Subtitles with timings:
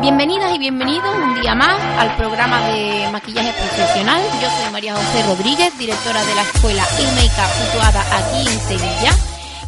[0.00, 4.22] Bienvenidas y bienvenidos un día más al programa de maquillaje profesional.
[4.40, 9.12] Yo soy María José Rodríguez, directora de la escuela e situada aquí en Sevilla.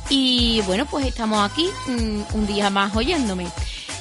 [0.08, 3.48] Y bueno, pues estamos aquí mm, un día más oyéndome.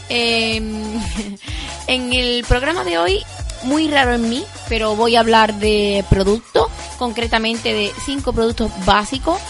[0.07, 1.01] Em,
[1.87, 3.23] en el programa de hoy,
[3.63, 6.67] muy raro en mí, pero voy a hablar de productos,
[6.99, 9.41] concretamente de cinco productos básicos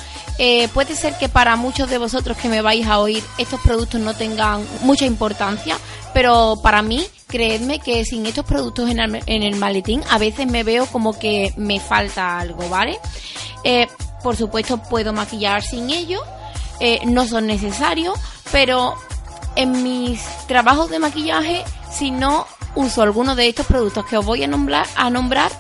[0.42, 4.00] eh, puede ser que para muchos de vosotros que me vais a oír estos productos
[4.00, 5.78] no tengan mucha importancia,
[6.14, 10.86] pero para mí, creedme que sin estos productos en el, maletín a veces me veo
[10.86, 12.98] como que me falta algo, ¿vale?
[13.66, 13.88] Eh,
[14.24, 16.24] por supuesto puedo maquillar sin ellos,
[16.80, 18.18] eh, no son necesarios,
[18.50, 18.96] pero
[19.58, 24.42] en mis trabajos de maquillaje, si no uso alguno de estos productos que os voy
[24.46, 25.52] a nombrar, a nombrar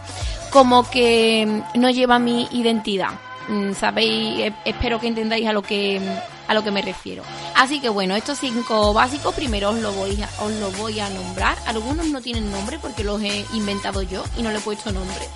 [0.51, 3.11] como que no lleva mi identidad.
[3.49, 5.99] Mm, sabéis, eh, espero que entendáis a lo que
[6.47, 7.23] a lo que me refiero.
[7.55, 11.09] Así que bueno, estos cinco básicos primero os lo voy a, os lo voy a
[11.09, 11.57] nombrar.
[11.65, 15.27] Algunos no tienen nombre porque los he inventado yo y no le he puesto nombre,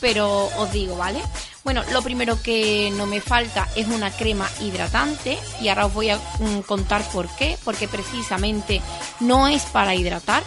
[0.00, 1.20] pero os digo, ¿vale?
[1.64, 6.10] Bueno, lo primero que no me falta es una crema hidratante y ahora os voy
[6.10, 8.82] a mm, contar por qué, porque precisamente
[9.20, 10.42] no es para hidratar.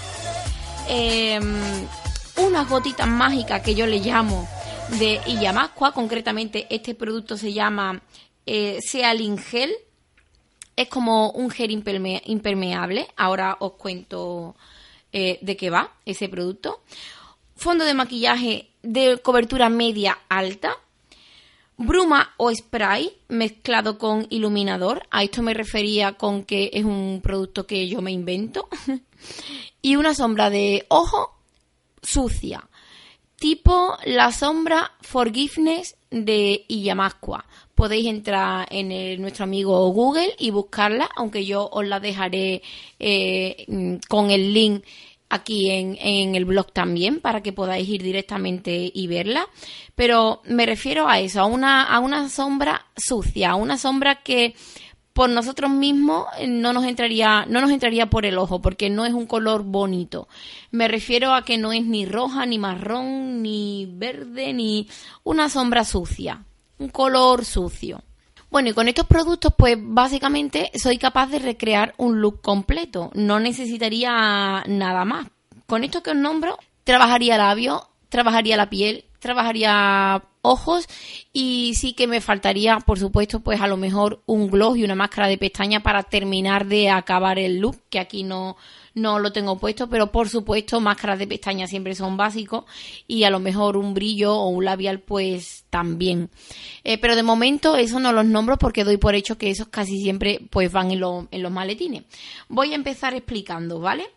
[0.87, 1.87] Em,
[2.37, 4.47] unas gotitas mágicas que yo le llamo
[4.91, 8.01] de Iyamasqua, concretamente este producto se llama
[8.45, 9.73] eh, Sealin Gel,
[10.75, 14.55] es como un gel impermeable, ahora os cuento
[15.11, 16.81] eh, de qué va ese producto.
[17.55, 20.77] Fondo de maquillaje de cobertura media alta,
[21.77, 27.65] bruma o spray mezclado con iluminador, a esto me refería con que es un producto
[27.65, 28.69] que yo me invento,
[29.81, 31.33] y una sombra de ojo
[32.03, 32.69] sucia
[33.45, 37.45] tipo la sombra Forgiveness de Iyamasqua.
[37.75, 42.63] Podéis entrar en nuestro amigo Google y buscarla, aunque yo os la dejaré
[42.97, 44.83] eh, mm, con el link
[45.29, 49.47] aquí en, en, el blog también para que podáis ir directamente y verla.
[49.93, 54.55] Pero me refiero a eso, a una, a una sombra sucia, a una sombra que
[55.15, 59.05] por nosotros mismos eh, no nos entraría, no nos entraría por el ojo, porque no
[59.05, 60.27] es un color bonito.
[60.71, 64.89] Me refiero a que no es ni roja, ni marrón, ni verde, ni
[65.23, 66.43] una sombra sucia.
[66.79, 68.03] Un color sucio.
[68.51, 73.09] Bueno, y con estos productos, pues básicamente soy capaz de recrear un look completo.
[73.13, 75.27] No necesitaría nada más.
[75.65, 77.83] Con esto que os nombro, trabajaría labios,
[78.15, 80.87] trabajaría la piel, trabajaría ojos
[81.33, 84.95] y sí que me faltaría, por supuesto, pues a lo mejor un gloss y una
[84.95, 88.55] máscara de pestaña para terminar de acabar el look, que aquí no,
[88.93, 92.63] no lo tengo puesto, pero por supuesto máscaras de pestaña siempre son básicos
[93.05, 96.29] y a lo mejor un brillo o un labial pues también.
[96.85, 99.99] Eh, pero de momento eso no los nombro porque doy por hecho que esos casi
[99.99, 102.03] siempre pues van en, en los maletines.
[102.47, 104.07] Voy a empezar explicando, ¿vale?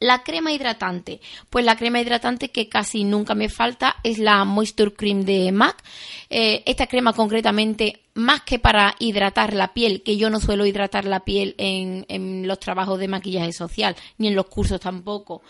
[0.00, 1.20] La crema hidratante.
[1.50, 5.76] Pues la crema hidratante que casi nunca me falta es la Moisture Cream de MAC.
[6.30, 11.04] Eh, esta crema concretamente, más que para hidratar la piel, que yo no suelo hidratar
[11.04, 15.42] la piel en, los trabajos de maquillaje social, ni en los cursos tampoco,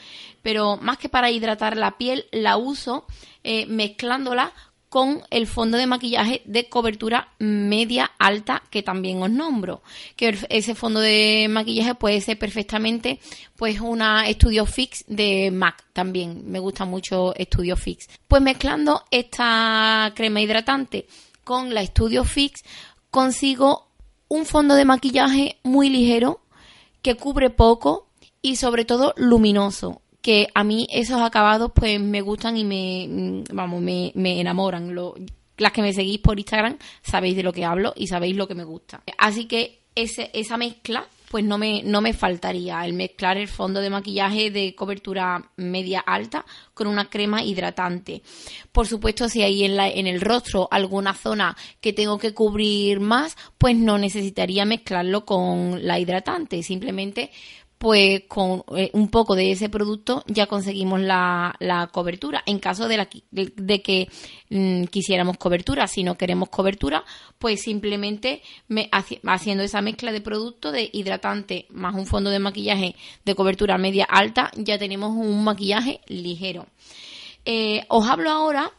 [0.42, 3.06] pero más que para hidratar la piel, la uso
[3.44, 4.52] eh, mezclándola
[4.90, 9.82] con el fondo de maquillaje de cobertura media alta que también os nombro.
[10.16, 13.20] Que ese fondo de maquillaje puede ser perfectamente
[13.54, 16.42] pues una Studio Fix de MAC también.
[16.50, 18.08] Me gusta mucho Studio Fix.
[18.26, 21.06] Pues mezclando esta crema hidratante
[21.44, 22.64] con la Studio Fix
[23.12, 23.86] consigo
[24.26, 26.40] un fondo de maquillaje muy ligero
[27.00, 28.08] que cubre poco
[28.42, 33.44] y sobre todo luminoso que a mí esos acabados pues me gustan y me, mm,
[33.54, 34.94] vamos, me, me enamoran.
[35.56, 38.54] Las que me seguís por Instagram sabéis de lo que hablo y sabéis lo que
[38.54, 39.02] me gusta.
[39.18, 43.80] Así que ese, esa mezcla pues no me, no me faltaría el mezclar el fondo
[43.80, 46.44] de maquillaje de cobertura media alta
[46.74, 48.22] con una crema hidratante.
[48.72, 52.98] Por supuesto, si hay en, la, en el rostro alguna zona que tengo que cubrir
[52.98, 56.64] más, pues no necesitaría mezclarlo con la hidratante.
[56.64, 57.30] Simplemente
[57.80, 62.42] pues con eh, un poco de ese producto ya conseguimos la, la cobertura.
[62.44, 63.08] En caso de,
[63.82, 64.08] que
[64.50, 67.02] mm, quisiéramos cobertura, si no queremos cobertura,
[67.38, 72.96] pues simplemente me, haciendo esa mezcla de producto de hidratante más un fondo de maquillaje
[73.24, 76.66] de cobertura media alta, ya tenemos un maquillaje ligero.
[77.46, 78.70] Eh, os hablo ahora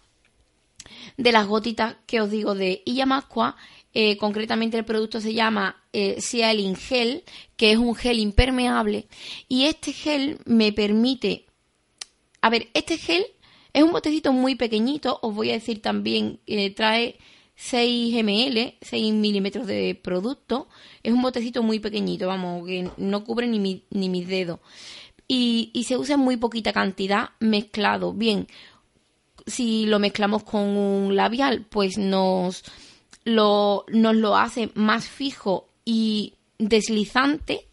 [1.18, 3.56] de las gotitas que os digo de Iyamasqua
[3.94, 7.24] eh, concretamente el producto se llama eh, Gel,
[7.58, 9.08] que es un gel impermeable.
[9.48, 11.46] Y este gel me permite...
[12.42, 13.26] A ver, este gel
[13.74, 15.20] es un botecito muy pequeñito.
[15.22, 17.18] Os voy a decir también que trae
[17.56, 20.68] 6 ml, 6 milímetros de producto.
[21.04, 24.60] Es un botecito muy pequeñito, vamos, que no cubre ni, ni mis dedos.
[25.28, 28.14] y, y se usa en muy poquita cantidad mezclado.
[28.14, 28.48] Bien,
[29.46, 32.64] si lo mezclamos con un labial, pues nos
[33.24, 37.68] lo, nos lo hace más fijo y deslizante.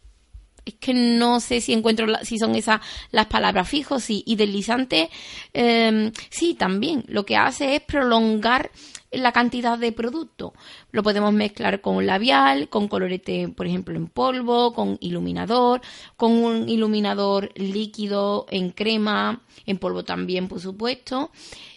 [0.65, 2.81] Es que no sé si encuentro si son esas
[3.11, 5.09] las palabras fijos sí, y deslizante.
[5.55, 7.05] Em, sí, también.
[7.09, 8.71] Lo que hace es prolongar
[9.11, 10.53] la cantidad de producto.
[10.93, 15.81] Lo podemos mezclar con labial, con colorete, por ejemplo, en polvo, con iluminador,
[16.17, 21.31] con un iluminador líquido en crema, en polvo también, por supuesto.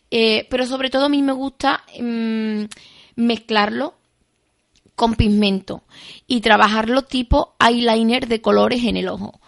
[0.09, 2.65] Eh, pero sobre todo a mí me gusta mm,
[3.15, 3.95] mezclarlo
[4.95, 5.83] con pigmento
[6.27, 9.39] y trabajarlo tipo eyeliner de colores en el ojo.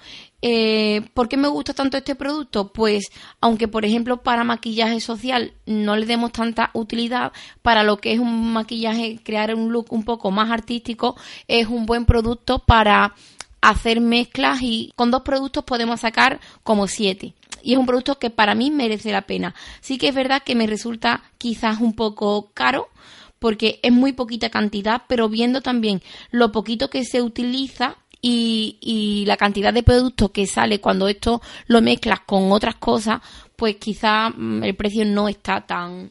[0.46, 2.74] Eh, ¿Por qué me gusta tanto este producto?
[2.74, 7.32] Pues aunque por ejemplo para maquillaje social no le demos tanta utilidad,
[7.62, 11.16] para lo que es un maquillaje, crear un look un poco más artístico,
[11.48, 13.16] es un buen producto para
[13.62, 17.34] hacer mezclas y con dos productos podemos sacar como siete.
[17.62, 19.56] Y es un producto que para mí merece la pena.
[19.80, 22.90] Sí que es verdad que me resulta quizás un poco caro,
[23.44, 26.02] porque es muy poquita cantidad, pero viendo también
[26.32, 31.82] lo poquito que se utiliza, y, la cantidad de productos que sale cuando esto lo
[31.82, 33.20] mezclas con otras cosas,
[33.58, 36.10] pues quizá mm, el precio no está tan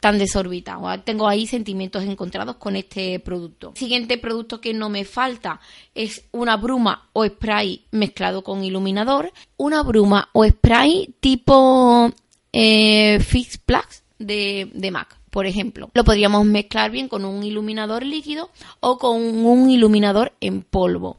[0.00, 0.88] tan desorbitado.
[1.02, 3.74] Tengo ahí sentimientos encontrados con este producto.
[3.76, 5.60] Siguiente producto que no me falta
[5.94, 9.30] es una bruma o spray mezclado con iluminador.
[9.58, 12.10] Una bruma o spray tipo
[12.54, 15.90] eh, Fix Plus de, de MAC por ejemplo.
[15.94, 21.18] Lo podríamos mezclar bien con un iluminador líquido o con un iluminador en polvo.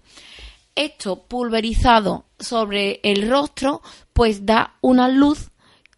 [0.75, 3.81] Esto pulverizado sobre el rostro
[4.13, 5.49] pues da una luz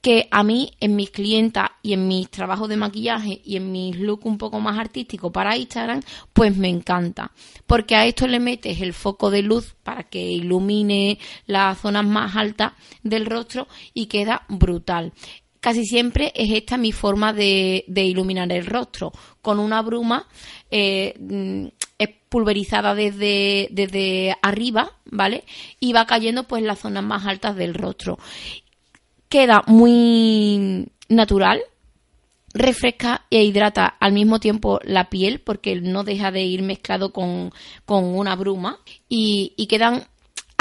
[0.02, 3.96] que a mí en mis clientas y en mis trabajos de maquillaje y en mis
[3.98, 6.02] looks un poco más artísticos para Instagram,
[6.34, 7.32] pues me encanta.
[7.68, 12.36] Porque a esto le metes el foco de luz para que ilumine las zonas más
[12.36, 12.74] altas
[13.04, 15.14] del rostro y queda brutal
[15.62, 20.28] casi siempre es esta mi forma de, iluminar el rostro, con una bruma
[20.70, 21.68] eh, mm,
[22.32, 25.44] pulverizada desde, desde arriba, ¿vale?
[25.82, 28.18] Y va cayendo pues en las zonas más altas del rostro.
[29.28, 31.62] Queda muy natural,
[32.54, 37.52] refresca e hidrata al mismo tiempo la piel porque no deja de ir mezclado con,
[37.86, 38.80] una bruma
[39.10, 40.08] y quedan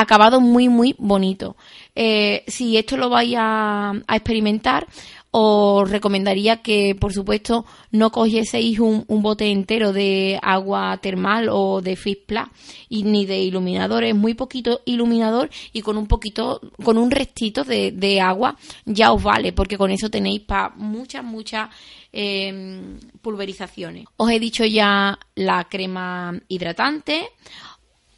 [0.00, 1.56] acabado muy, muy bonito.
[1.94, 4.87] Eh, si esto lo vais a, experimentar,
[5.32, 11.94] os recomendaría que, por supuesto, no cogieseis un, bote entero de agua termal o de
[11.94, 12.50] Fispla
[12.88, 14.02] y ni de iluminador.
[14.02, 18.56] Es muy poquito iluminador y con un poquito, con un restito de, agua
[18.87, 21.69] ya os vale, porque con eso tenéis para muchas, muchas
[22.12, 24.06] em, pulverizaciones.
[24.17, 27.29] Os he dicho ya la crema hidratante.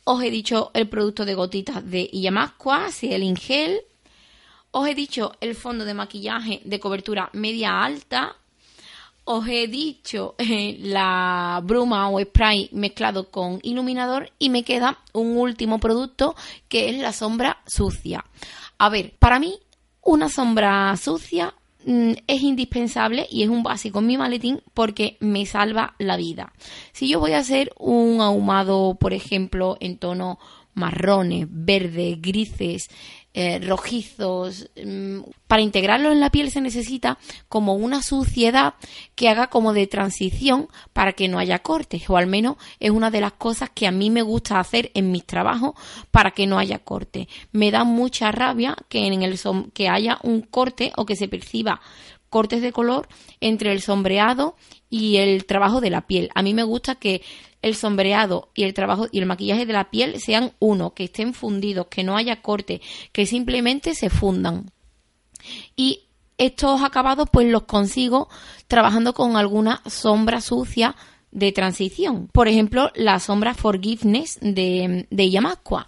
[0.05, 3.83] Os he dicho el producto de gotitas de Illamasqua, el Ingel.
[4.73, 8.37] Os he dicho el fondo de maquillaje de cobertura media alta.
[9.25, 15.37] Os he dicho eh, la bruma o spray mezclado con iluminador y me queda un
[15.37, 16.35] último producto
[16.69, 18.25] que es la sombra sucia.
[18.79, 19.61] A ver, para mí
[20.03, 25.95] una sombra sucia es indispensable y es un básico en mi maletín porque me salva
[25.99, 26.53] la vida.
[26.93, 30.39] Si yo voy a hacer un ahumado, por ejemplo, en tono
[30.75, 32.89] marrones, verdes, grises,
[33.35, 34.69] eh, rojizos.
[34.77, 37.19] Mm, para integrarlo en la piel se necesita
[37.49, 38.75] como una suciedad
[39.15, 43.11] que haga como de transición para que no haya cortes, o al menos es una
[43.11, 45.73] de las cosas que a mí me gusta hacer en mis trabajos
[46.11, 47.29] para que no haya corte.
[47.53, 49.39] Me da mucha rabia que en el
[49.73, 51.81] que haya un corte o que se perciba
[52.29, 53.09] cortes de color
[53.41, 54.57] entre el sombreado
[54.89, 56.31] y el trabajo de la piel.
[56.35, 57.23] A mí me gusta que
[57.63, 61.33] el sombreado y el trabajo y el maquillaje de la piel sean uno, que estén
[61.33, 62.81] fundidos, que no haya corte,
[63.13, 64.71] que simplemente se fundan.
[65.77, 66.03] Y
[66.39, 68.29] estos acabados pues los consigo
[68.67, 70.97] trabajando con alguna sombra sucia
[71.31, 72.29] de transición.
[72.33, 75.87] Por ejemplo, la sombra Forgiveness de, de Yamasqua.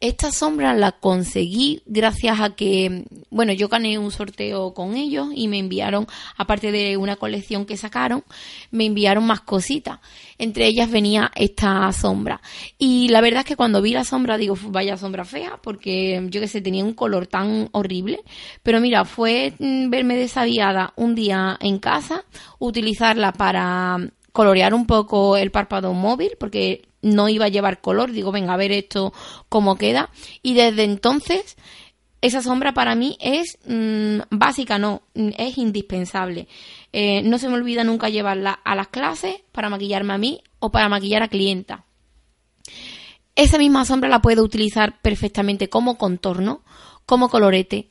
[0.00, 5.48] Esta sombra la conseguí gracias a que, bueno, yo gané un sorteo con ellos y
[5.48, 8.22] me enviaron, aparte de una colección que sacaron,
[8.70, 9.98] me enviaron más cositas.
[10.38, 12.40] Entre ellas venía esta sombra.
[12.78, 16.40] Y la verdad es que cuando vi la sombra digo, vaya sombra fea, porque yo
[16.40, 18.20] que sé, tenía un color tan horrible.
[18.62, 22.24] Pero mira, fue mm, verme desaviada un día en casa,
[22.60, 23.98] utilizarla para
[24.38, 28.56] colorear un poco el párpado móvil, porque no iba a llevar color, digo, venga, a
[28.56, 29.12] ver esto
[29.48, 30.10] cómo queda.
[30.44, 31.56] Y desde entonces,
[32.20, 36.46] esa sombra para mí es mm, básica, no, es indispensable.
[36.92, 40.70] Eh, no se me olvida nunca llevarla a las clases para maquillarme a mí o
[40.70, 41.84] para maquillar a clienta.
[43.34, 46.62] esa misma sombra la puedo utilizar perfectamente como contorno,
[47.06, 47.88] como colorete,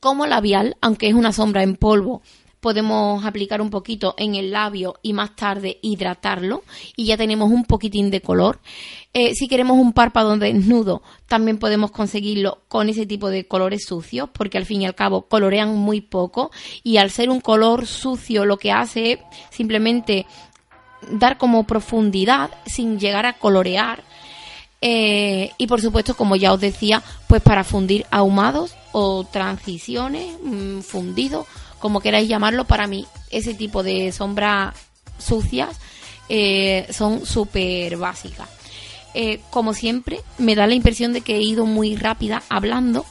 [0.00, 2.22] como labial, aunque es una sombra en polvo,
[2.60, 6.62] podemos aplicar un poquito en el labio y más tarde hidratarlo
[6.94, 8.60] y ya tenemos un poquitín de color.
[9.12, 14.28] Eh, si queremos un párpado desnudo, también podemos conseguirlo con ese tipo de colores sucios,
[14.32, 16.50] porque al fin y al cabo colorean muy poco
[16.82, 19.18] y al ser un color sucio lo que hace es
[19.50, 20.26] simplemente
[21.10, 24.04] dar como profundidad sin llegar a colorear.
[24.82, 30.80] Eh, y por supuesto, como ya os decía, pues para fundir ahumados o transiciones, mm,
[30.80, 31.46] fundidos
[31.80, 34.74] como queráis llamarlo, para mí ese tipo de sombras
[35.18, 35.78] sucias
[36.28, 38.48] eh, son súper básicas.
[39.14, 43.04] Eh, como siempre, me da la impresión de que he ido muy rápida hablando,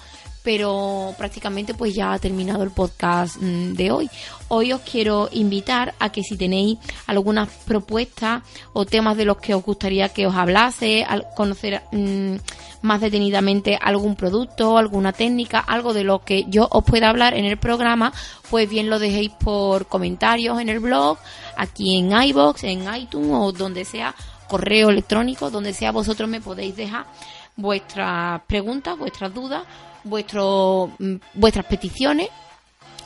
[0.49, 4.09] pero prácticamente pues ya ha terminado el podcast mm, de hoy.
[4.47, 8.41] Hoy os quiero invitar a que si tenéis algunas propuestas
[8.73, 12.37] o temas de los que os gustaría que os hablase, al conocer mm,
[12.81, 17.45] más detenidamente algún producto, alguna técnica, algo de lo que yo os pueda hablar en
[17.45, 18.11] el programa,
[18.49, 21.19] pues bien lo dejéis por comentarios en el blog,
[21.57, 24.15] aquí en iBox, en iTunes o donde sea,
[24.47, 27.05] correo electrónico, donde sea vosotros me podéis dejar
[27.59, 29.63] vuestras preguntas, vuestras dudas,
[30.03, 32.29] vuestro, mm, vuestras peticiones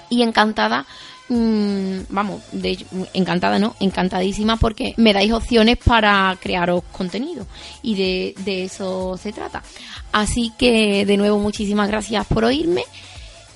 [0.10, 0.86] y encantada
[1.30, 3.76] Mm, vamos, de encantada, ¿no?
[3.80, 7.48] Encantadísima porque me dais opciones para crearos contenido
[7.82, 9.64] y de, de eso se trata.
[10.12, 12.84] Así que, de nuevo, muchísimas gracias por oírme.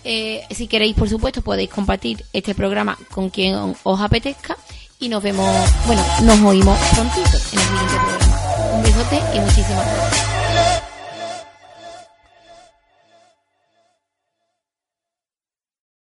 [0.03, 4.57] Eh, si queréis, por supuesto, podéis compartir este programa con quien os apetezca
[4.99, 5.47] y nos vemos,
[5.85, 8.75] bueno, nos oímos prontito en el siguiente programa.
[8.75, 10.36] Un besote y muchísimas gracias.